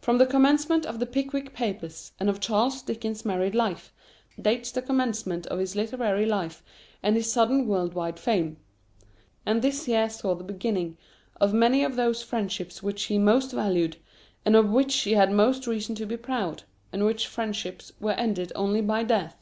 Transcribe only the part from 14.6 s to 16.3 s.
which he had most reason to be